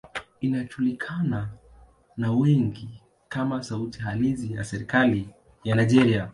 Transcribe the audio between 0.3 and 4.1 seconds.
Inajulikana na wengi kama sauti